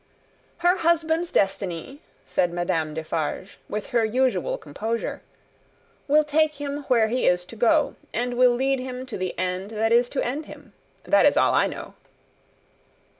[0.65, 5.21] "Her husband's destiny," said Madame Defarge, with her usual composure,
[6.07, 9.69] "will take him where he is to go, and will lead him to the end
[9.69, 10.73] that is to end him.
[11.03, 11.93] That is all I know."